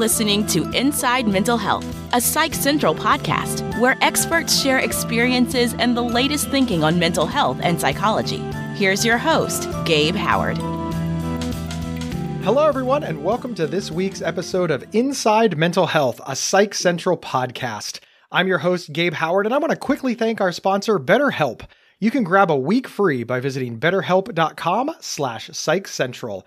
[0.00, 1.84] listening to Inside Mental Health,
[2.14, 7.58] a Psych Central podcast where experts share experiences and the latest thinking on mental health
[7.62, 8.38] and psychology.
[8.76, 10.56] Here's your host, Gabe Howard.
[12.42, 17.18] Hello, everyone, and welcome to this week's episode of Inside Mental Health, a Psych Central
[17.18, 18.00] podcast.
[18.32, 21.60] I'm your host, Gabe Howard, and I want to quickly thank our sponsor, BetterHelp.
[21.98, 26.44] You can grab a week free by visiting betterhelp.com slash psychcentral.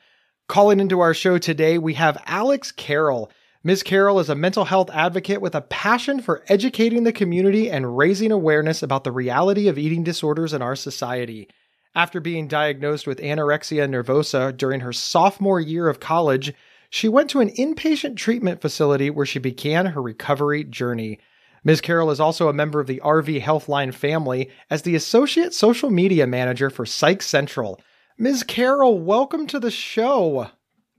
[0.47, 3.29] Calling into our show today, we have Alex Carroll.
[3.66, 3.81] Ms.
[3.81, 8.30] Carroll is a mental health advocate with a passion for educating the community and raising
[8.30, 11.48] awareness about the reality of eating disorders in our society.
[11.95, 16.53] After being diagnosed with anorexia nervosa during her sophomore year of college,
[16.89, 21.22] she went to an inpatient treatment facility where she began her recovery journey.
[21.64, 21.80] Ms.
[21.80, 26.27] Carroll is also a member of the RV Healthline family as the Associate Social Media
[26.27, 27.80] Manager for Psych Central.
[28.17, 28.44] Ms.
[28.44, 30.48] Carroll, welcome to the show.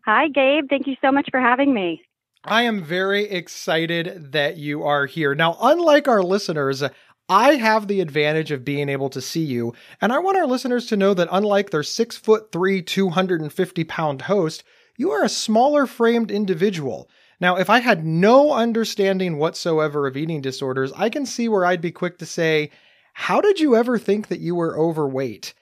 [0.07, 0.71] Hi, Gabe.
[0.71, 2.01] Thank you so much for having me.
[2.47, 5.35] I am very excited that you are here.
[5.35, 6.83] Now, unlike our listeners,
[7.27, 10.85] I have the advantage of being able to see you, and I want our listeners
[10.87, 14.63] to know that unlike their six foot three, 250 pound host,
[14.99, 17.09] you are a smaller framed individual.
[17.41, 21.81] Now, if I had no understanding whatsoever of eating disorders, I can see where I'd
[21.81, 22.71] be quick to say,
[23.15, 25.55] How did you ever think that you were overweight?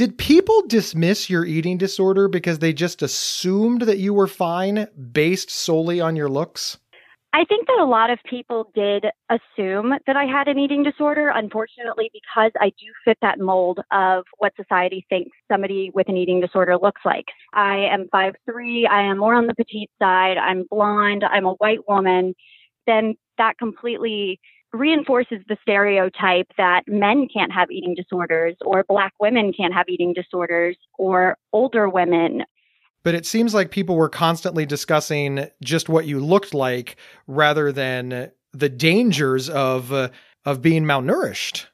[0.00, 5.50] Did people dismiss your eating disorder because they just assumed that you were fine based
[5.50, 6.78] solely on your looks?
[7.34, 11.30] I think that a lot of people did assume that I had an eating disorder,
[11.34, 16.40] unfortunately, because I do fit that mold of what society thinks somebody with an eating
[16.40, 17.26] disorder looks like.
[17.52, 21.86] I am 5'3, I am more on the petite side, I'm blonde, I'm a white
[21.86, 22.34] woman.
[22.86, 24.40] Then that completely
[24.72, 30.12] reinforces the stereotype that men can't have eating disorders or black women can't have eating
[30.12, 32.44] disorders or older women.
[33.02, 36.96] But it seems like people were constantly discussing just what you looked like
[37.26, 40.10] rather than the dangers of uh,
[40.44, 41.66] of being malnourished.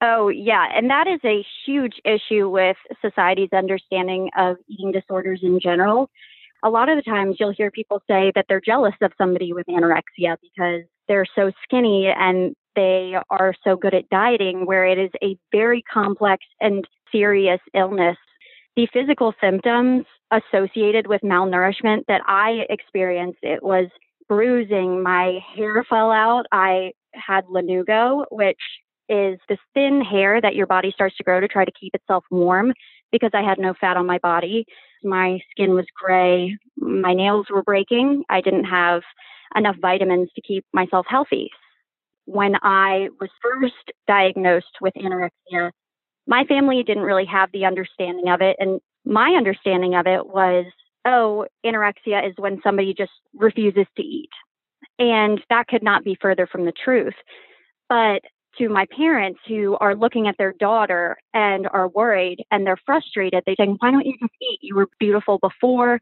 [0.00, 0.66] Oh, yeah.
[0.74, 6.10] And that is a huge issue with society's understanding of eating disorders in general.
[6.64, 9.66] A lot of the times you'll hear people say that they're jealous of somebody with
[9.66, 15.10] anorexia because they're so skinny and they are so good at dieting, where it is
[15.22, 18.16] a very complex and serious illness.
[18.76, 23.88] The physical symptoms associated with malnourishment that I experienced, it was
[24.26, 28.58] bruising, my hair fell out, I had lanugo, which
[29.08, 32.24] is this thin hair that your body starts to grow to try to keep itself
[32.30, 32.72] warm
[33.14, 34.66] because I had no fat on my body.
[35.04, 39.02] My skin was gray, my nails were breaking, I didn't have
[39.54, 41.50] enough vitamins to keep myself healthy.
[42.24, 45.70] When I was first diagnosed with anorexia,
[46.26, 48.56] my family didn't really have the understanding of it.
[48.58, 50.64] And my understanding of it was,
[51.04, 54.30] oh, anorexia is when somebody just refuses to eat.
[54.98, 57.14] And that could not be further from the truth.
[57.88, 58.22] But
[58.58, 63.42] to my parents who are looking at their daughter and are worried and they're frustrated,
[63.46, 64.58] they say, why don't you just eat?
[64.62, 66.00] You were beautiful before.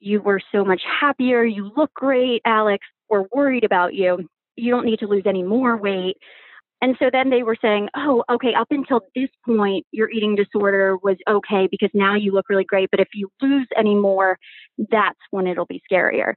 [0.00, 1.44] You were so much happier.
[1.44, 2.86] You look great, Alex.
[3.08, 4.28] We're worried about you.
[4.56, 6.16] You don't need to lose any more weight.
[6.82, 10.98] And so then they were saying, oh, okay, up until this point, your eating disorder
[11.02, 12.90] was okay because now you look really great.
[12.90, 14.38] But if you lose any more,
[14.90, 16.34] that's when it'll be scarier.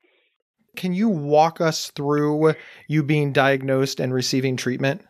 [0.78, 2.54] Can you walk us through
[2.88, 5.02] you being diagnosed and receiving treatment?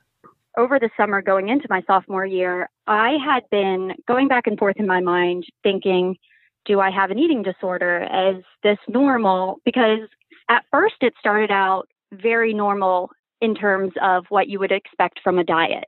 [0.58, 4.78] Over the summer going into my sophomore year, I had been going back and forth
[4.78, 6.18] in my mind thinking,
[6.66, 8.08] do I have an eating disorder?
[8.36, 9.62] Is this normal?
[9.64, 10.10] Because
[10.50, 15.38] at first it started out very normal in terms of what you would expect from
[15.38, 15.86] a diet.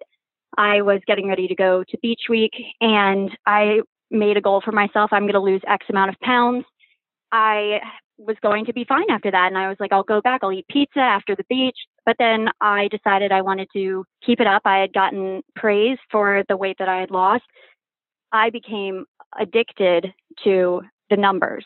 [0.58, 3.82] I was getting ready to go to beach week and I
[4.12, 5.10] made a goal for myself.
[5.12, 6.66] I'm going to lose X amount of pounds.
[7.32, 7.80] I
[8.20, 9.48] was going to be fine after that.
[9.48, 10.42] And I was like, I'll go back.
[10.44, 11.78] I'll eat pizza after the beach.
[12.06, 14.64] But then I decided I wanted to keep it up.
[14.66, 17.44] I had gotten praise for the weight that I had lost.
[18.32, 19.06] I became
[19.40, 20.14] addicted
[20.44, 21.66] to the numbers.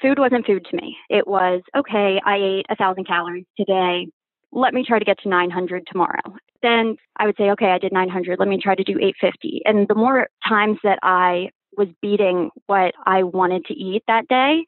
[0.00, 0.96] Food wasn't food to me.
[1.10, 4.06] It was, okay, I ate a thousand calories today
[4.52, 6.36] let me try to get to 900 tomorrow.
[6.62, 8.38] Then I would say, okay, I did 900.
[8.38, 9.62] Let me try to do 850.
[9.64, 14.64] And the more times that I was beating what I wanted to eat that day,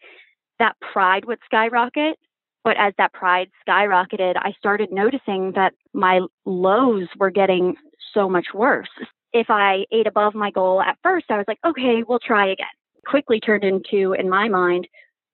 [0.61, 2.17] that pride would skyrocket.
[2.63, 7.75] But as that pride skyrocketed, I started noticing that my lows were getting
[8.15, 8.89] so much worse.
[9.33, 12.67] If I ate above my goal at first, I was like, okay, we'll try again.
[13.07, 14.87] Quickly turned into, in my mind,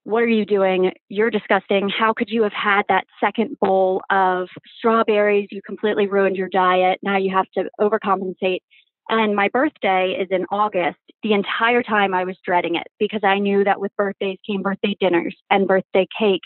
[0.05, 0.93] what are you doing?
[1.09, 1.89] You're disgusting.
[1.89, 4.47] How could you have had that second bowl of
[4.77, 5.49] strawberries?
[5.51, 6.99] You completely ruined your diet.
[7.03, 8.61] Now you have to overcompensate.
[9.09, 10.99] And my birthday is in August.
[11.23, 14.95] The entire time I was dreading it because I knew that with birthdays came birthday
[14.99, 16.41] dinners and birthday cake.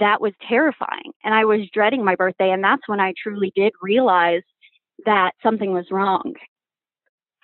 [0.00, 1.12] that was terrifying.
[1.24, 2.50] And I was dreading my birthday.
[2.50, 4.42] And that's when I truly did realize
[5.04, 6.34] that something was wrong.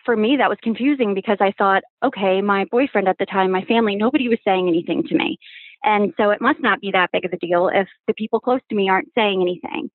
[0.05, 3.63] For me, that was confusing because I thought, okay, my boyfriend at the time, my
[3.65, 5.39] family, nobody was saying anything to me.
[5.85, 8.61] And so it must not be that big of a deal if the people close
[8.69, 9.91] to me aren't saying anything.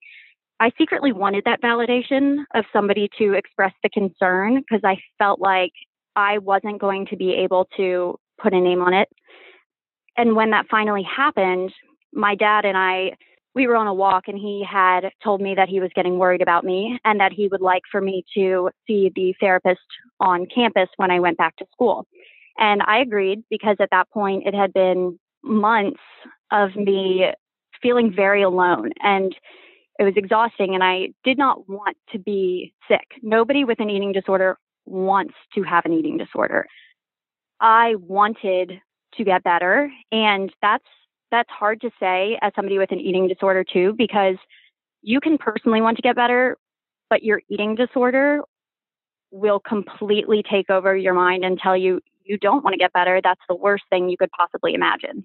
[0.60, 5.72] I secretly wanted that validation of somebody to express the concern because I felt like
[6.16, 9.08] I wasn't going to be able to put a name on it.
[10.18, 11.72] And when that finally happened,
[12.12, 13.12] my dad and I,
[13.54, 16.42] we were on a walk and he had told me that he was getting worried
[16.42, 19.80] about me and that he would like for me to see the therapist
[20.20, 22.08] on campus when I went back to school.
[22.58, 26.00] And I agreed because at that point it had been months
[26.52, 27.32] of me
[27.82, 29.36] feeling very alone and
[30.00, 33.06] it was exhausting and I did not want to be sick.
[33.22, 36.68] Nobody with an eating disorder wants to have an eating disorder.
[37.60, 38.80] I wanted
[39.16, 40.86] to get better and that's
[41.32, 44.36] that's hard to say as somebody with an eating disorder too because
[45.02, 46.58] you can personally want to get better
[47.10, 48.42] but your eating disorder
[49.32, 53.22] will completely take over your mind and tell you you don't want to get better.
[53.24, 55.24] That's the worst thing you could possibly imagine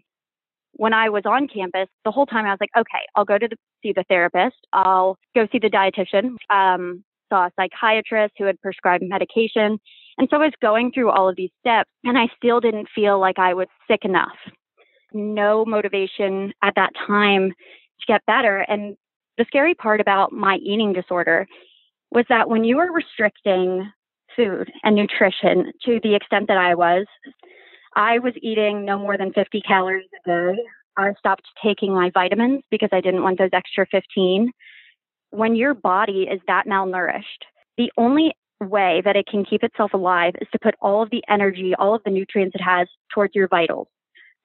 [0.74, 3.48] when I was on campus, the whole time I was like, okay, I'll go to
[3.48, 4.56] the, see the therapist.
[4.72, 6.36] I'll go see the dietitian.
[6.50, 9.78] Um, saw a psychiatrist who had prescribed medication.
[10.18, 13.18] And so I was going through all of these steps and I still didn't feel
[13.18, 14.36] like I was sick enough.
[15.14, 18.58] No motivation at that time to get better.
[18.68, 18.96] And
[19.38, 21.46] the scary part about my eating disorder
[22.10, 23.90] was that when you were restricting
[24.36, 27.06] food and nutrition to the extent that I was,
[27.94, 30.62] I was eating no more than 50 calories a day.
[30.96, 34.50] I stopped taking my vitamins because I didn't want those extra 15.
[35.30, 37.44] When your body is that malnourished,
[37.78, 41.22] the only way that it can keep itself alive is to put all of the
[41.28, 43.88] energy, all of the nutrients it has towards your vitals.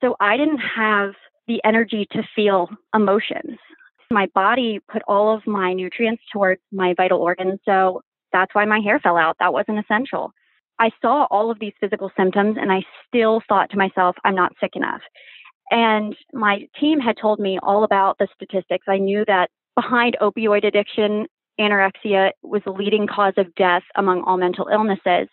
[0.02, 1.12] So I didn't have
[1.48, 3.58] the energy to feel emotions.
[4.12, 7.60] My body put all of my nutrients towards my vital organs.
[7.66, 8.02] So
[8.32, 9.36] that's why my hair fell out.
[9.40, 10.32] That wasn't essential.
[10.79, 14.53] I saw all of these physical symptoms and I still thought to myself, I'm not
[14.59, 15.01] sick enough.
[15.71, 18.85] And my team had told me all about the statistics.
[18.88, 21.27] I knew that behind opioid addiction,
[21.59, 25.27] anorexia was the leading cause of death among all mental illnesses.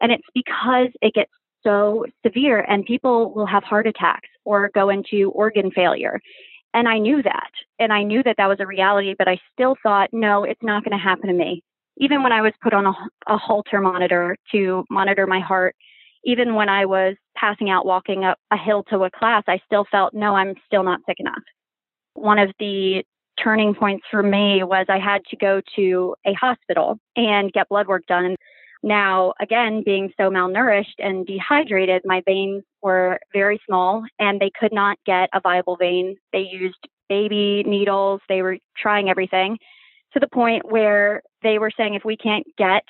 [0.00, 1.30] And it's because it gets
[1.64, 6.20] so severe and people will have heart attacks or go into organ failure.
[6.72, 7.50] And I knew that.
[7.78, 10.84] And I knew that that was a reality, but I still thought, no, it's not
[10.84, 11.62] going to happen to me
[11.96, 12.94] even when I was put on a,
[13.26, 15.74] a Holter monitor to monitor my heart,
[16.24, 19.86] even when I was passing out walking up a hill to a class, I still
[19.90, 21.42] felt, no, I'm still not sick enough.
[22.14, 23.04] One of the
[23.42, 27.86] turning points for me was I had to go to a hospital and get blood
[27.88, 28.36] work done.
[28.82, 34.72] Now, again, being so malnourished and dehydrated, my veins were very small and they could
[34.72, 36.16] not get a viable vein.
[36.32, 39.58] They used baby needles, they were trying everything
[40.14, 42.84] to the point where they were saying if we can't get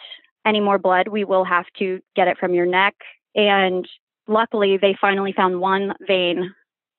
[0.47, 2.95] any more blood, we will have to get it from your neck.
[3.35, 3.89] And
[4.29, 6.55] luckily, they finally found one vein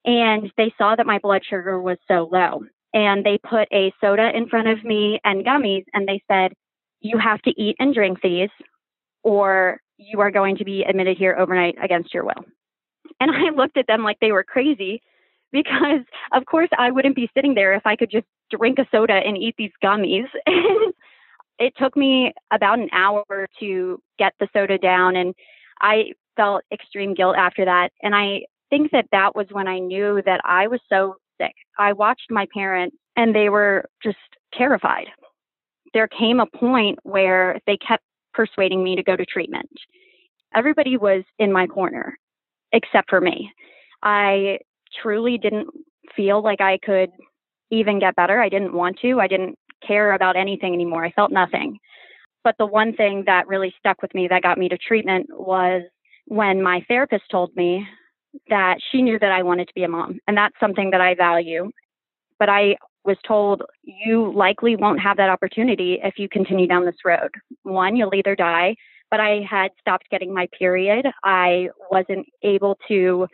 [0.06, 2.64] and they saw that my blood sugar was so low.
[2.94, 6.54] And they put a soda in front of me and gummies, and they said,
[7.02, 8.50] You have to eat and drink these,
[9.22, 12.46] or you are going to be admitted here overnight against your will.
[13.20, 15.02] And I looked at them like they were crazy
[15.52, 16.02] because,
[16.34, 19.38] of course, I wouldn't be sitting there if I could just drink a soda and
[19.38, 20.28] eat these gummies.
[21.60, 25.34] it took me about an hour to get the soda down and
[25.82, 27.90] I felt extreme guilt after that.
[28.02, 31.54] And I think that that was when I knew that I was so sick.
[31.78, 34.18] I watched my parents and they were just
[34.54, 35.08] terrified.
[35.94, 39.70] There came a point where they kept persuading me to go to treatment.
[40.54, 42.18] Everybody was in my corner
[42.72, 43.52] except for me.
[44.04, 44.60] I
[45.02, 45.68] truly didn't
[46.16, 47.12] feel like I could
[47.80, 48.42] even get better.
[48.42, 49.20] I didn't want to.
[49.20, 51.06] I didn't care about anything anymore.
[51.06, 51.78] I felt nothing.
[52.44, 55.82] But the one thing that really stuck with me that got me to treatment was
[56.26, 57.86] when my therapist told me
[58.50, 60.20] that she knew that I wanted to be a mom.
[60.28, 61.72] And that's something that I value.
[62.38, 67.06] But I was told you likely won't have that opportunity if you continue down this
[67.06, 67.30] road.
[67.64, 68.76] One, you'll either die,
[69.12, 71.06] but I had stopped getting my period.
[71.24, 73.28] I wasn't able to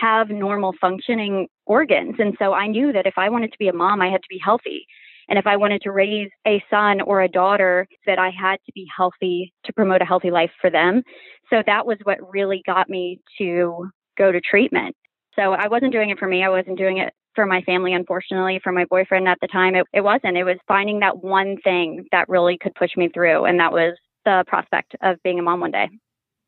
[0.00, 2.16] have normal functioning organs.
[2.18, 4.28] And so I knew that if I wanted to be a mom, I had to
[4.28, 4.86] be healthy.
[5.28, 8.72] And if I wanted to raise a son or a daughter, that I had to
[8.74, 11.02] be healthy to promote a healthy life for them.
[11.50, 13.88] So that was what really got me to
[14.18, 14.94] go to treatment.
[15.34, 16.44] So I wasn't doing it for me.
[16.44, 19.74] I wasn't doing it for my family, unfortunately, for my boyfriend at the time.
[19.74, 20.36] It, it wasn't.
[20.36, 23.46] It was finding that one thing that really could push me through.
[23.46, 25.88] And that was the prospect of being a mom one day.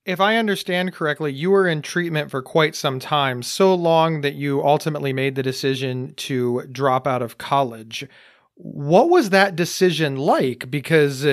[0.07, 4.35] If I understand correctly, you were in treatment for quite some time, so long that
[4.35, 8.07] you ultimately made the decision to drop out of college.
[8.55, 10.71] What was that decision like?
[10.71, 11.27] Because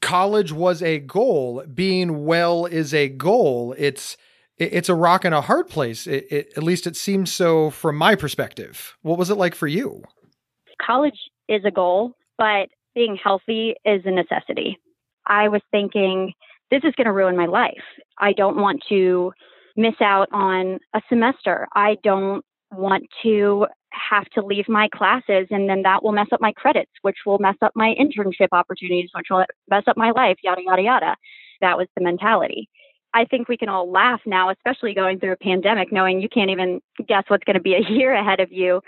[0.00, 3.74] college was a goal, being well is a goal.
[3.78, 4.16] It's
[4.58, 6.06] it's a rock and a hard place.
[6.06, 8.96] It, it, at least it seems so from my perspective.
[9.02, 10.02] What was it like for you?
[10.84, 11.18] College
[11.48, 14.78] is a goal, but being healthy is a necessity.
[15.26, 16.34] I was thinking,
[16.72, 17.84] this is going to ruin my life.
[18.18, 19.32] I don't want to
[19.76, 21.68] miss out on a semester.
[21.74, 26.40] I don't want to have to leave my classes and then that will mess up
[26.40, 30.38] my credits, which will mess up my internship opportunities, which will mess up my life,
[30.42, 31.16] yada, yada, yada.
[31.60, 32.70] That was the mentality.
[33.12, 36.50] I think we can all laugh now, especially going through a pandemic, knowing you can't
[36.50, 38.80] even guess what's going to be a year ahead of you.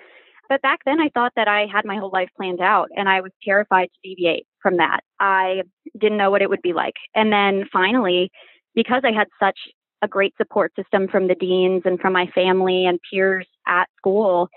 [0.48, 3.20] But back then, I thought that I had my whole life planned out, and I
[3.20, 5.00] was terrified to deviate from that.
[5.21, 5.62] I
[6.00, 6.94] didn't know what it would be like.
[7.14, 8.30] And then finally,
[8.75, 9.59] because I had such
[10.00, 14.49] a great support system from the deans and from my family and peers at school,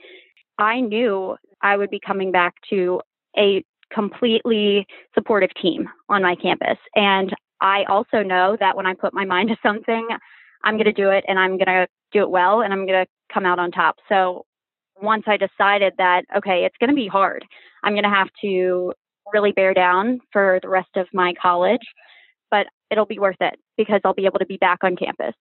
[0.58, 3.02] I knew I would be coming back to
[3.38, 6.78] a completely supportive team on my campus.
[6.96, 10.08] And I also know that when I put my mind to something,
[10.64, 13.06] I'm going to do it and I'm going to do it well and I'm going
[13.06, 13.98] to come out on top.
[14.08, 14.46] So
[15.02, 17.46] once I decided that, okay, it's going to be hard,
[17.84, 18.94] I'm going to have to
[19.34, 21.81] really bear down for the rest of my college,
[22.50, 25.34] but it'll be worth it because I'll be able to be back on campus.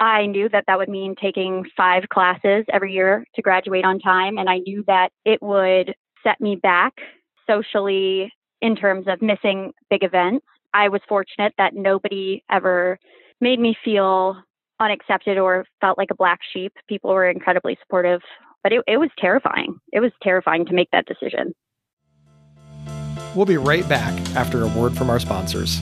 [0.00, 4.38] I knew that that would mean taking five classes every year to graduate on time.
[4.38, 6.94] And I knew that it would set me back
[7.46, 10.44] socially in terms of missing big events.
[10.72, 12.98] I was fortunate that nobody ever
[13.40, 14.42] made me feel
[14.80, 16.72] unaccepted or felt like a black sheep.
[16.88, 18.20] People were incredibly supportive,
[18.62, 19.78] but it, it was terrifying.
[19.92, 21.54] It was terrifying to make that decision.
[23.34, 25.80] We'll be right back after a word from our sponsors.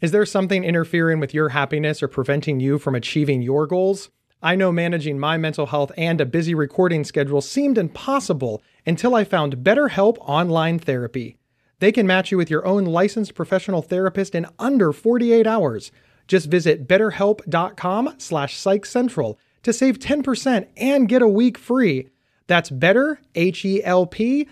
[0.00, 4.10] Is there something interfering with your happiness or preventing you from achieving your goals?
[4.42, 9.22] I know managing my mental health and a busy recording schedule seemed impossible until I
[9.22, 11.36] found BetterHelp Online Therapy.
[11.78, 15.92] They can match you with your own licensed professional therapist in under 48 hours.
[16.26, 22.08] Just visit betterhelp.com slash psychcentral to save 10% and get a week free.
[22.48, 24.48] That's betterhelp.com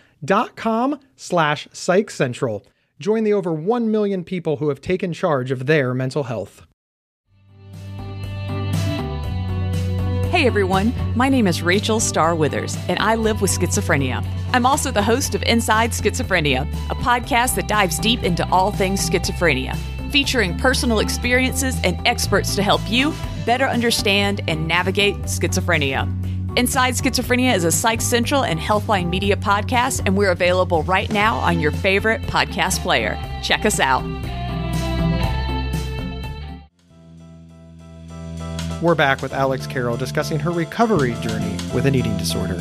[1.17, 2.65] slash psych central
[3.01, 6.67] Join the over 1 million people who have taken charge of their mental health.
[10.31, 14.25] Hey everyone, my name is Rachel Star Withers, and I live with schizophrenia.
[14.53, 19.09] I'm also the host of Inside Schizophrenia, a podcast that dives deep into all things
[19.09, 19.77] schizophrenia,
[20.11, 26.07] featuring personal experiences and experts to help you better understand and navigate schizophrenia.
[26.57, 31.37] Inside Schizophrenia is a Psych Central and Healthline Media podcast, and we're available right now
[31.37, 33.17] on your favorite podcast player.
[33.41, 34.03] Check us out.
[38.83, 42.57] We're back with Alex Carroll discussing her recovery journey with an eating disorder.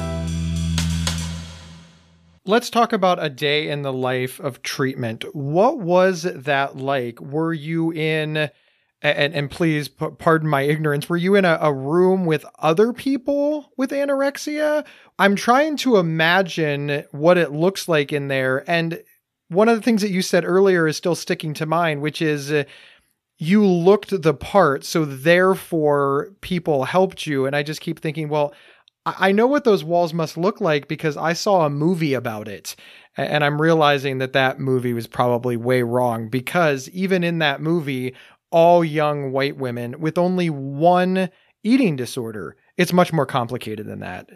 [2.46, 5.26] Let's talk about a day in the life of treatment.
[5.34, 7.20] What was that like?
[7.20, 8.52] Were you in
[9.02, 11.08] and, and please p- pardon my ignorance.
[11.08, 14.86] Were you in a, a room with other people with anorexia?
[15.18, 18.70] I'm trying to imagine what it looks like in there.
[18.70, 19.02] And
[19.48, 22.52] one of the things that you said earlier is still sticking to mind which is
[22.52, 22.64] uh,
[23.38, 27.46] you looked the part so therefore people helped you.
[27.46, 28.54] And i just keep thinking well
[29.06, 32.76] I know what those walls must look like because I saw a movie about it.
[33.18, 38.14] And I'm realizing that that movie was probably way wrong because even in that movie,
[38.52, 41.30] all young white women with only one
[41.64, 42.56] eating disorder.
[42.78, 44.28] It's much more complicated than that,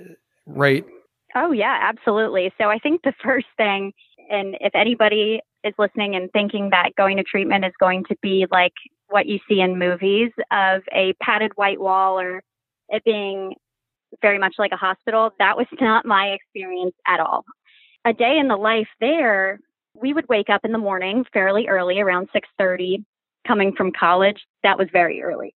[0.46, 0.86] right?
[1.36, 2.52] Oh, yeah, absolutely.
[2.60, 3.94] So I think the first thing,
[4.30, 8.46] and if anybody is listening and thinking that going to treatment is going to be
[8.52, 8.74] like
[9.10, 12.44] what you see in movies of a padded white wall or
[12.90, 13.56] it being
[14.22, 17.46] very much like a hospital, that was not my experience at all.
[18.06, 19.60] A day in the life there,
[19.94, 23.06] we would wake up in the morning fairly early around 6:30
[23.48, 25.54] coming from college, that was very early.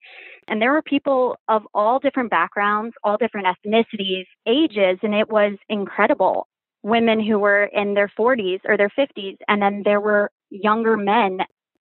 [0.48, 5.54] And there were people of all different backgrounds, all different ethnicities, ages, and it was
[5.70, 6.48] incredible.
[6.84, 11.40] Women who were in their 40s or their 50s, and then there were younger men.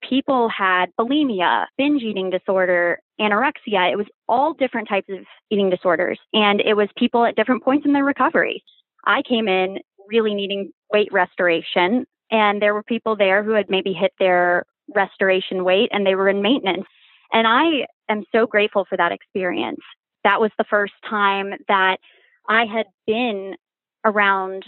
[0.09, 3.93] People had bulimia, binge eating disorder, anorexia.
[3.93, 7.87] It was all different types of eating disorders, and it was people at different points
[7.87, 8.63] in their recovery.
[9.05, 13.93] I came in really needing weight restoration, and there were people there who had maybe
[13.93, 14.65] hit their
[14.95, 16.87] restoration weight and they were in maintenance.
[17.33, 19.81] And I am so grateful for that experience.
[20.25, 21.99] That was the first time that
[22.49, 23.55] I had been
[24.05, 24.65] around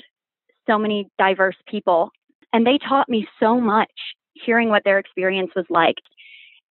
[0.68, 2.10] so many diverse people.
[2.52, 3.90] And they taught me so much
[4.34, 5.96] hearing what their experience was like.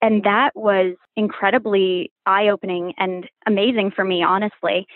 [0.00, 4.86] And that was incredibly eye opening and amazing for me, honestly.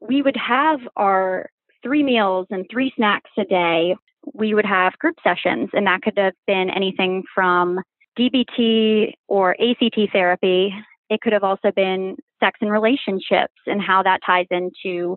[0.00, 1.48] We would have our
[1.82, 3.96] three meals and three snacks a day.
[4.34, 7.80] We would have group sessions, and that could have been anything from
[8.18, 10.74] DBT or ACT therapy.
[11.10, 15.16] It could have also been sex and relationships and how that ties into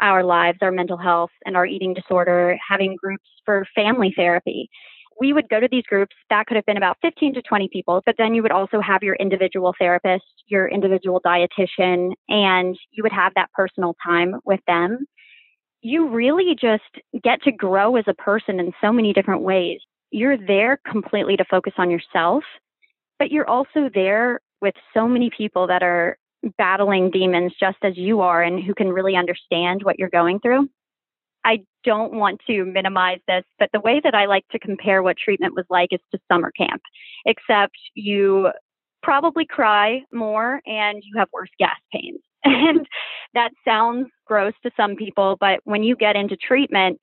[0.00, 4.68] our lives, our mental health, and our eating disorder, having groups for family therapy
[5.20, 6.14] we would go to these groups.
[6.30, 9.02] That could have been about 15 to 20 people, but then you would also have
[9.02, 15.06] your individual therapist, your individual dietitian, and you would have that personal time with them.
[15.80, 16.82] You really just
[17.22, 19.78] get to grow as a person in so many different ways.
[20.12, 22.44] You're there completely to focus on yourself,
[23.18, 26.16] but you're also there with so many people that are
[26.58, 30.68] battling demons just as you are and who can really understand what you're going through.
[31.44, 35.16] I don't want to minimize this, but the way that I like to compare what
[35.16, 36.82] treatment was like is to summer camp,
[37.26, 38.50] except you
[39.02, 42.20] probably cry more and you have worse gas pains.
[42.44, 42.86] And
[43.34, 47.00] that sounds gross to some people, but when you get into treatment,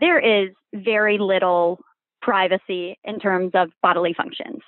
[0.00, 1.80] there is very little
[2.26, 4.58] privacy in terms of bodily functions.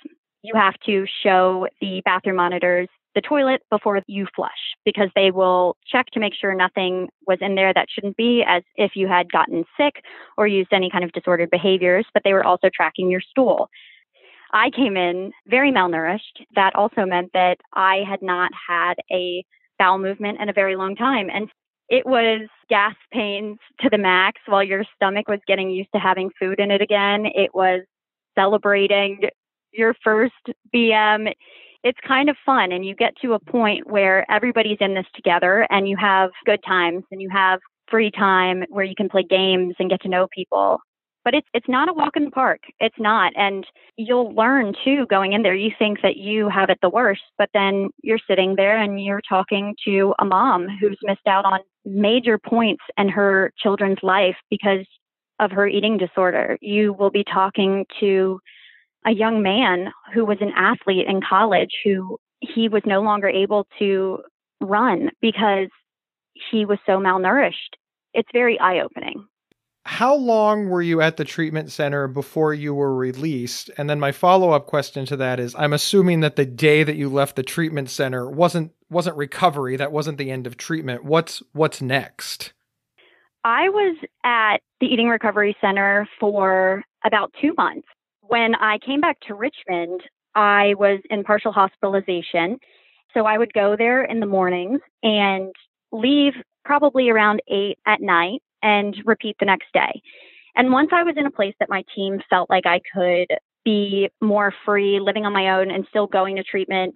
[0.43, 4.51] You have to show the bathroom monitors the toilet before you flush
[4.85, 8.63] because they will check to make sure nothing was in there that shouldn't be, as
[8.75, 9.95] if you had gotten sick
[10.37, 13.67] or used any kind of disordered behaviors, but they were also tracking your stool.
[14.53, 16.45] I came in very malnourished.
[16.55, 19.43] That also meant that I had not had a
[19.77, 21.29] bowel movement in a very long time.
[21.29, 21.49] And
[21.89, 26.29] it was gas pains to the max while your stomach was getting used to having
[26.39, 27.25] food in it again.
[27.25, 27.81] It was
[28.35, 29.21] celebrating
[29.71, 30.33] your first
[30.73, 31.31] BM
[31.83, 35.65] it's kind of fun and you get to a point where everybody's in this together
[35.69, 39.75] and you have good times and you have free time where you can play games
[39.79, 40.79] and get to know people
[41.23, 43.65] but it's it's not a walk in the park it's not and
[43.97, 47.49] you'll learn too going in there you think that you have it the worst but
[47.53, 52.37] then you're sitting there and you're talking to a mom who's missed out on major
[52.37, 54.85] points in her children's life because
[55.39, 58.39] of her eating disorder you will be talking to
[59.05, 63.67] a young man who was an athlete in college who he was no longer able
[63.77, 64.19] to
[64.61, 65.69] run because
[66.51, 67.75] he was so malnourished.
[68.13, 69.27] It's very eye opening.
[69.89, 73.71] How long were you at the treatment center before you were released?
[73.75, 77.09] And then my follow-up question to that is I'm assuming that the day that you
[77.09, 81.03] left the treatment center wasn't wasn't recovery, that wasn't the end of treatment.
[81.03, 82.53] What's what's next?
[83.43, 87.87] I was at the Eating Recovery Center for about 2 months
[88.21, 90.01] when I came back to Richmond,
[90.35, 92.59] I was in partial hospitalization.
[93.13, 95.51] So I would go there in the mornings and
[95.91, 100.01] leave probably around eight at night and repeat the next day.
[100.55, 103.27] And once I was in a place that my team felt like I could
[103.63, 106.95] be more free, living on my own, and still going to treatment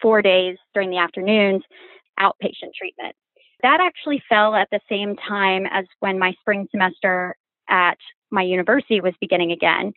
[0.00, 1.62] four days during the afternoons,
[2.18, 3.14] outpatient treatment.
[3.62, 7.36] That actually fell at the same time as when my spring semester
[7.68, 7.98] at
[8.30, 9.92] my university was beginning again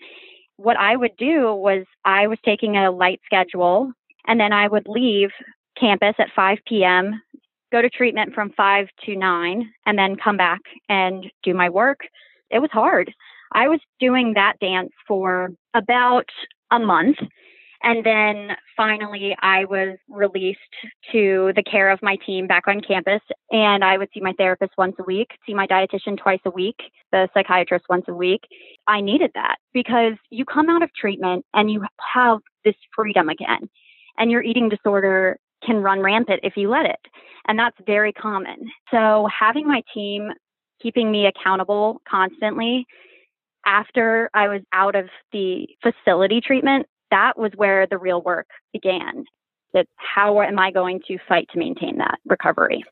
[0.58, 3.92] what I would do was I was taking a light schedule
[4.28, 5.30] and then I would leave
[5.80, 7.22] campus at 5 p.m.,
[7.74, 12.02] go to treatment from 5 to 9, and then come back and do my work.
[12.52, 13.12] It was hard.
[13.52, 16.30] I was doing that dance for about
[16.72, 17.18] a month.
[17.82, 20.60] And then finally, I was released
[21.12, 23.22] to the care of my team back on campus.
[23.52, 26.78] And I would see my therapist once a week, see my dietitian twice a week,
[27.12, 28.42] the psychiatrist once a week.
[28.88, 31.84] I needed that because you come out of treatment and you
[32.14, 33.68] have this freedom again.
[34.18, 37.00] And your eating disorder can run rampant if you let it.
[37.48, 38.72] And that's very common.
[38.92, 40.30] So having my team
[40.82, 42.86] keeping me accountable constantly
[43.66, 49.26] after I was out of the facility treatment that was where the real work began.
[49.74, 52.84] That how am I going to fight to maintain that recovery?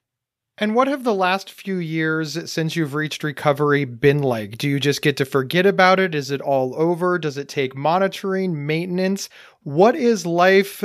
[0.57, 4.59] And what have the last few years since you've reached recovery been like?
[4.59, 6.13] Do you just get to forget about it?
[6.13, 7.17] Is it all over?
[7.17, 9.27] Does it take monitoring, maintenance?
[9.63, 10.83] What is life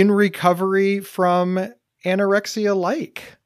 [0.00, 1.58] in recovery from
[2.04, 3.36] anorexia like?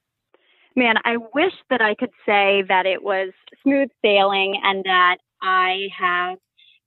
[0.75, 3.33] Man, I wish that I could say that it was
[3.63, 6.39] smooth sailing and that I have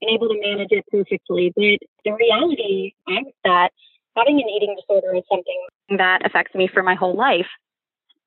[0.02, 1.54] been able to manage it perfectly.
[1.56, 3.69] But the reality is that
[4.17, 7.47] having an eating disorder is something that affects me for my whole life.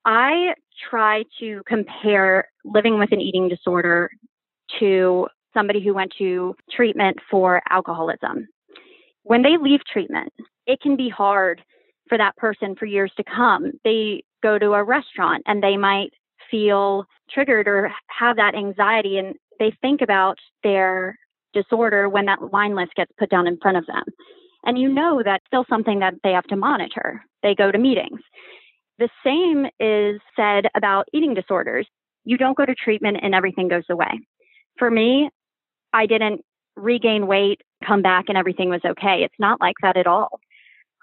[0.06, 0.54] I
[0.88, 4.10] try to compare living with an eating disorder
[4.78, 8.48] to somebody who went to treatment for alcoholism.
[9.22, 10.32] When they leave treatment,
[10.66, 11.62] it can be hard
[12.08, 13.72] for that person for years to come.
[13.84, 16.10] They go to a restaurant and they might
[16.50, 21.18] feel triggered or have that anxiety and they think about their
[21.52, 24.04] disorder when that wine list gets put down in front of them.
[24.64, 27.22] And you know that's still something that they have to monitor.
[27.42, 28.20] They go to meetings.
[28.98, 31.86] The same is said about eating disorders.
[32.24, 34.20] You don't go to treatment and everything goes away.
[34.78, 35.30] For me,
[35.92, 36.42] I didn't
[36.76, 39.22] regain weight, come back, and everything was okay.
[39.22, 40.40] It's not like that at all.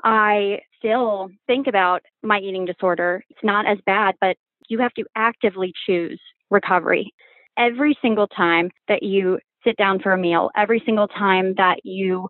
[0.04, 3.24] I still think about my eating disorder.
[3.30, 4.38] It's not as bad, but
[4.70, 7.14] you have to actively choose recovery.
[7.58, 12.28] Every single time that you sit down for a meal, every single time that you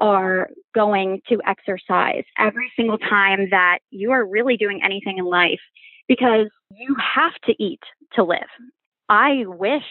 [0.00, 5.60] are going to exercise, every single time that you are really doing anything in life,
[6.08, 7.80] because you have to eat
[8.14, 8.48] to live.
[9.08, 9.82] I wish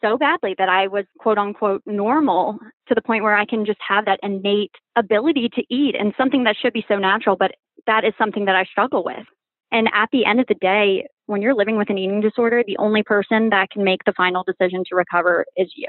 [0.00, 2.58] so badly that I was quote unquote normal
[2.88, 6.44] to the point where I can just have that innate ability to eat and something
[6.44, 7.52] that should be so natural, but
[7.86, 9.26] that is something that I struggle with.
[9.70, 12.78] And at the end of the day, when you're living with an eating disorder, the
[12.78, 15.88] only person that can make the final decision to recover is you.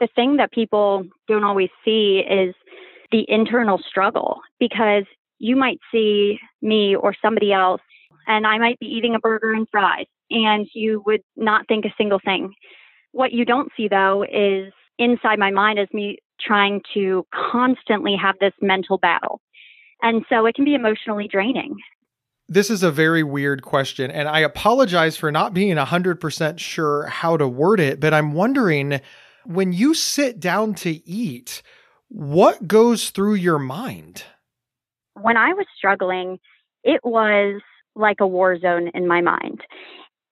[0.00, 2.54] The thing that people don't always see is
[3.12, 5.04] the internal struggle because
[5.38, 7.82] you might see me or somebody else
[8.26, 11.94] and I might be eating a burger and fries and you would not think a
[11.96, 12.52] single thing.
[13.14, 18.34] What you don't see though is inside my mind is me trying to constantly have
[18.40, 19.40] this mental battle.
[20.02, 21.76] And so it can be emotionally draining.
[22.48, 27.36] This is a very weird question, and I apologize for not being 100% sure how
[27.36, 29.00] to word it, but I'm wondering
[29.46, 31.62] when you sit down to eat,
[32.08, 34.24] what goes through your mind?
[35.14, 36.38] When I was struggling,
[36.82, 37.62] it was
[37.94, 39.60] like a war zone in my mind.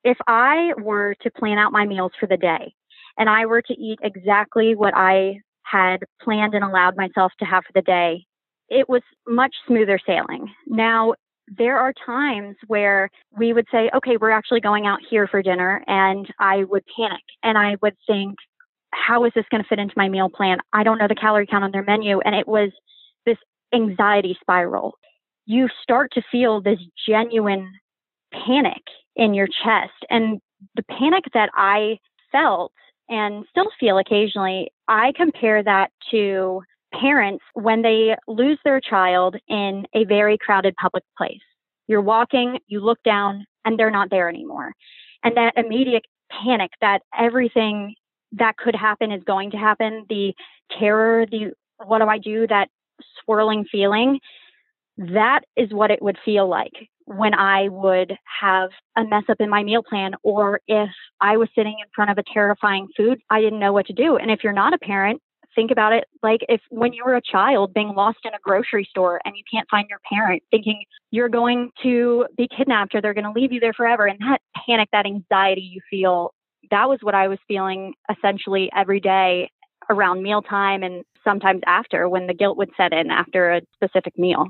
[0.04, 2.74] If I were to plan out my meals for the day
[3.18, 7.64] and I were to eat exactly what I had planned and allowed myself to have
[7.64, 8.24] for the day,
[8.68, 10.52] it was much smoother sailing.
[10.66, 11.14] Now,
[11.46, 15.84] there are times where we would say, okay, we're actually going out here for dinner,
[15.86, 18.36] and I would panic and I would think,
[18.92, 20.58] how is this going to fit into my meal plan?
[20.72, 22.20] I don't know the calorie count on their menu.
[22.20, 22.70] And it was
[23.26, 23.38] this
[23.74, 24.94] anxiety spiral.
[25.46, 27.72] You start to feel this genuine
[28.32, 28.82] panic
[29.16, 29.92] in your chest.
[30.10, 30.40] And
[30.76, 31.98] the panic that I
[32.30, 32.72] felt
[33.08, 36.62] and still feel occasionally, I compare that to
[36.98, 41.40] parents when they lose their child in a very crowded public place.
[41.88, 44.72] You're walking, you look down, and they're not there anymore.
[45.24, 46.04] And that immediate
[46.44, 47.94] panic that everything
[48.32, 50.32] that could happen is going to happen, the
[50.78, 51.52] terror, the
[51.84, 52.68] what do I do, that
[53.24, 54.20] swirling feeling,
[54.96, 56.72] that is what it would feel like
[57.06, 61.48] when I would have a mess up in my meal plan or if I was
[61.54, 64.16] sitting in front of a terrifying food, I didn't know what to do.
[64.16, 65.20] And if you're not a parent,
[65.54, 68.86] think about it like if when you were a child being lost in a grocery
[68.88, 73.14] store and you can't find your parent, thinking you're going to be kidnapped or they're
[73.14, 74.06] going to leave you there forever.
[74.06, 76.32] And that panic, that anxiety you feel,
[76.70, 79.50] that was what I was feeling essentially every day
[79.90, 84.46] around mealtime and sometimes after when the guilt would set in after a specific meal.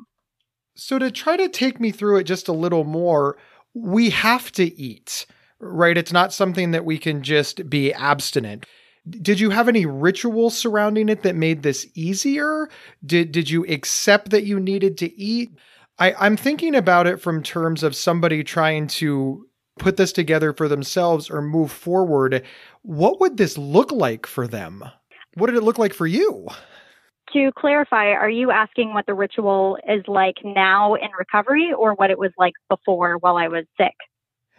[0.74, 3.36] So, to try to take me through it just a little more,
[3.74, 5.26] we have to eat,
[5.58, 5.96] right?
[5.96, 8.66] It's not something that we can just be abstinent.
[9.08, 12.68] Did you have any rituals surrounding it that made this easier?
[13.04, 15.50] Did did you accept that you needed to eat?
[15.98, 19.46] I, I'm thinking about it from terms of somebody trying to
[19.78, 22.44] put this together for themselves or move forward.
[22.82, 24.84] What would this look like for them?
[25.34, 26.48] What did it look like for you?
[27.32, 32.10] To clarify, are you asking what the ritual is like now in recovery or what
[32.10, 33.94] it was like before while I was sick?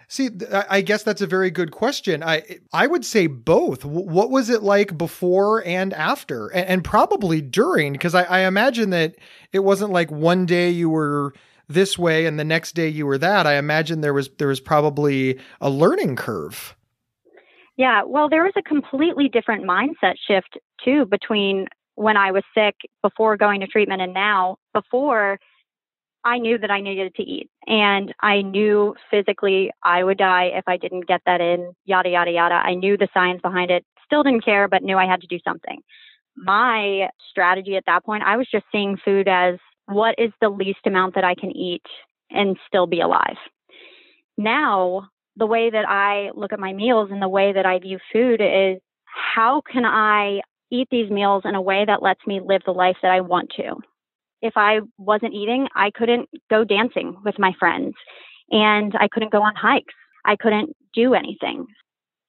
[0.08, 0.30] See,
[0.70, 2.22] I guess that's a very good question.
[2.22, 3.84] I I would say both.
[3.84, 7.94] What was it like before and after, and, and probably during?
[7.94, 9.16] Because I, I imagine that
[9.52, 11.34] it wasn't like one day you were
[11.68, 13.48] this way and the next day you were that.
[13.48, 16.76] I imagine there was there was probably a learning curve.
[17.76, 22.76] Yeah, well, there was a completely different mindset shift too between when I was sick
[23.02, 25.40] before going to treatment and now before
[26.26, 30.64] I knew that I needed to eat and I knew physically I would die if
[30.68, 32.56] I didn't get that in, yada, yada, yada.
[32.56, 35.40] I knew the science behind it, still didn't care, but knew I had to do
[35.46, 35.82] something.
[36.36, 39.56] My strategy at that point, I was just seeing food as
[39.88, 41.84] what is the least amount that I can eat
[42.30, 43.38] and still be alive.
[44.38, 48.00] Now, the way that I look at my meals and the way that I view
[48.12, 50.42] food is how can I
[50.74, 53.52] eat these meals in a way that lets me live the life that I want
[53.58, 53.76] to.
[54.42, 57.94] If I wasn't eating, I couldn't go dancing with my friends
[58.50, 59.94] and I couldn't go on hikes.
[60.26, 61.68] I couldn't do anything.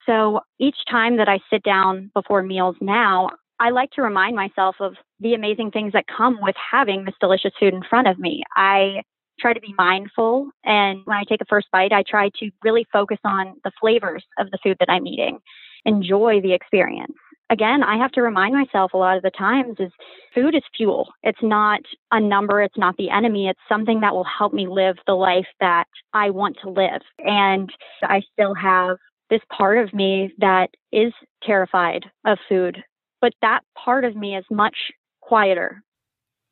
[0.07, 4.76] So each time that I sit down before meals now, I like to remind myself
[4.80, 8.42] of the amazing things that come with having this delicious food in front of me.
[8.54, 9.02] I
[9.40, 10.50] try to be mindful.
[10.64, 14.24] And when I take a first bite, I try to really focus on the flavors
[14.38, 15.38] of the food that I'm eating,
[15.85, 17.14] enjoy the experience.
[17.55, 19.93] Again, I have to remind myself a lot of the times is
[20.35, 21.09] food is fuel.
[21.23, 23.49] It's not a number, it's not the enemy.
[23.49, 27.03] It's something that will help me live the life that I want to live.
[27.21, 27.71] And
[28.03, 28.99] I still have
[29.31, 31.12] this part of me that is
[31.45, 32.83] terrified of food,
[33.21, 34.77] but that part of me is much
[35.21, 35.83] quieter.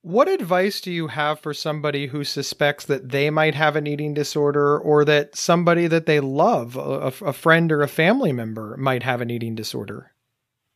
[0.02, 4.14] What advice do you have for somebody who suspects that they might have an eating
[4.14, 9.02] disorder or that somebody that they love, a, a friend or a family member, might
[9.02, 10.11] have an eating disorder?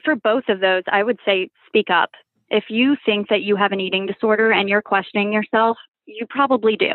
[0.07, 2.11] For both of those, I would say speak up.
[2.49, 6.77] If you think that you have an eating disorder and you're questioning yourself, you probably
[6.77, 6.93] do.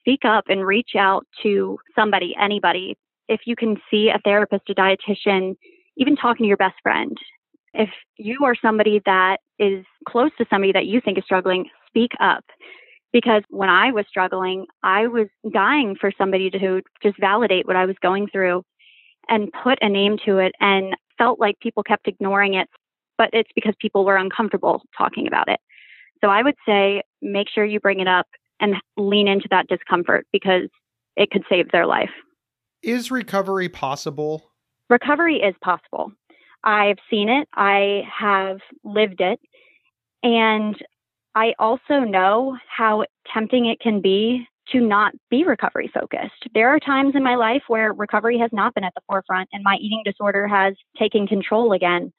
[0.00, 2.98] Speak up and reach out to somebody, anybody.
[3.28, 5.56] If you can see a therapist, a dietitian,
[5.96, 7.16] even talking to your best friend.
[7.72, 12.10] If you are somebody that is close to somebody that you think is struggling, speak
[12.20, 12.44] up.
[13.14, 17.86] Because when I was struggling, I was dying for somebody to just validate what I
[17.86, 18.62] was going through
[19.30, 22.68] and put a name to it and felt like people kept ignoring it
[23.20, 25.60] but it's because people were uncomfortable talking about it.
[26.22, 28.26] So I would say make sure you bring it up
[28.60, 30.70] and lean into that discomfort because
[31.16, 32.08] it could save their life.
[32.82, 34.50] Is recovery possible?
[34.88, 36.12] Recovery is possible.
[36.64, 39.38] I've seen it, I have lived it,
[40.22, 40.74] and
[41.34, 43.04] I also know how
[43.34, 46.48] tempting it can be to not be recovery focused.
[46.54, 49.62] There are times in my life where recovery has not been at the forefront and
[49.64, 52.12] my eating disorder has taken control again.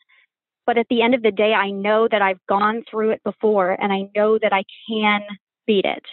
[0.65, 3.71] But at the end of the day, I know that I've gone through it before
[3.81, 5.21] and I know that I can
[5.65, 6.03] beat it.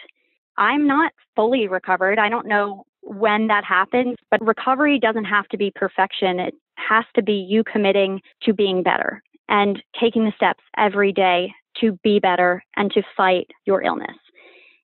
[0.57, 2.19] I'm not fully recovered.
[2.19, 6.41] I don't know when that happens, but recovery doesn't have to be perfection.
[6.41, 11.53] It has to be you committing to being better and taking the steps every day
[11.81, 14.17] to be better and to fight your illness.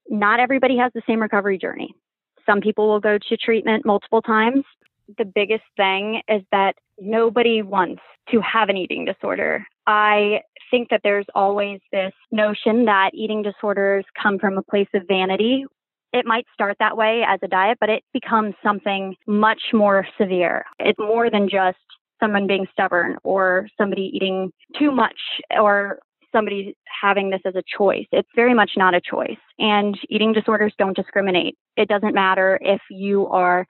[0.08, 1.94] Not everybody has the same recovery journey.
[2.46, 4.64] Some people will go to treatment multiple times.
[5.18, 9.66] The biggest thing is that nobody wants to have an eating disorder.
[9.86, 10.40] I
[10.70, 15.64] think that there's always this notion that eating disorders come from a place of vanity.
[16.12, 20.64] It might start that way as a diet, but it becomes something much more severe.
[20.78, 21.78] It's more than just
[22.20, 25.18] someone being stubborn or somebody eating too much
[25.50, 25.98] or
[26.34, 28.06] somebody having this as a choice.
[28.12, 29.38] It's very much not a choice.
[29.58, 31.56] And eating disorders don't discriminate.
[31.76, 33.66] It doesn't matter if you are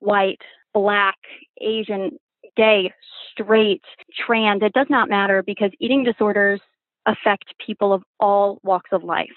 [0.00, 0.40] white,
[0.74, 1.16] black,
[1.60, 2.18] Asian,
[2.56, 2.92] gay,
[3.32, 3.82] straight,
[4.26, 6.60] trans, it does not matter because eating disorders
[7.06, 9.28] affect people of all walks of life.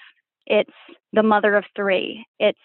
[0.46, 0.70] It's
[1.12, 2.58] the mother of three, it's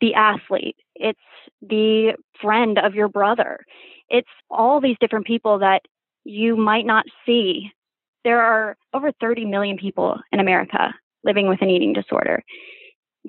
[0.00, 1.18] the athlete, it's
[1.60, 3.58] the friend of your brother,
[4.08, 5.80] it's all these different people that
[6.24, 7.70] you might not see.
[8.26, 12.42] There are over 30 million people in America living with an eating disorder.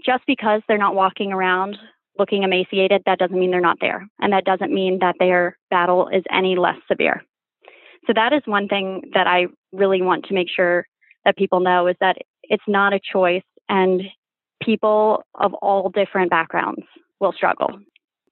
[0.04, 1.78] Just because they're not walking around
[2.18, 4.08] looking emaciated, that doesn't mean they're not there.
[4.20, 7.22] And that doesn't mean that their battle is any less severe.
[8.08, 10.88] So that is one thing that I really want to make sure
[11.26, 14.02] that people know is that it's not a choice and
[14.64, 16.82] people of all different backgrounds
[17.20, 17.70] will struggle.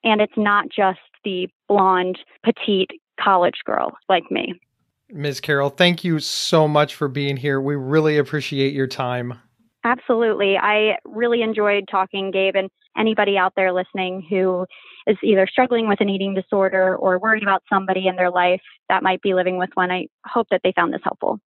[0.04, 4.60] And it's not just the blonde, petite college girl like me.
[5.10, 5.40] Ms.
[5.40, 7.62] Carroll, thank you so much for being here.
[7.62, 9.40] We really appreciate your time.
[9.84, 10.58] Absolutely.
[10.58, 14.66] I really enjoyed talking, Gabe, and anybody out there listening who
[15.06, 19.04] is either struggling with an eating disorder or worried about somebody in their life that
[19.04, 21.40] might be living with one, I hope that they found this helpful.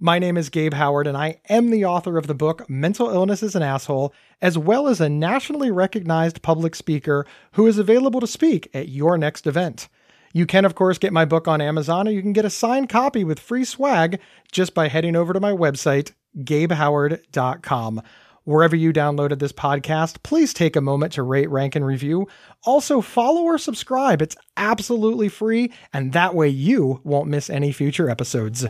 [0.00, 3.44] My name is Gabe Howard, and I am the author of the book Mental Illness
[3.44, 8.26] is an Asshole, as well as a nationally recognized public speaker who is available to
[8.26, 9.88] speak at your next event.
[10.34, 12.88] You can, of course, get my book on Amazon, or you can get a signed
[12.88, 14.18] copy with free swag
[14.50, 18.02] just by heading over to my website, gabehoward.com.
[18.42, 22.26] Wherever you downloaded this podcast, please take a moment to rate, rank, and review.
[22.64, 24.20] Also, follow or subscribe.
[24.20, 28.66] It's absolutely free, and that way you won't miss any future episodes.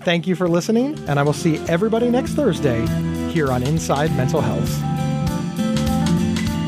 [0.00, 2.86] Thank you for listening, and I will see everybody next Thursday
[3.32, 4.70] here on Inside Mental Health.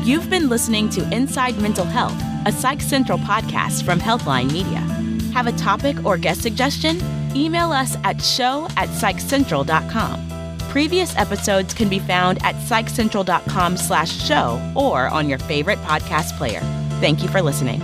[0.05, 4.79] You've been listening to Inside Mental Health, a Psych Central podcast from Healthline Media.
[5.33, 6.99] Have a topic or guest suggestion?
[7.35, 10.27] Email us at show at psychcentral.com.
[10.69, 16.61] Previous episodes can be found at psychcentral.com slash show or on your favorite podcast player.
[16.99, 17.81] Thank you for listening.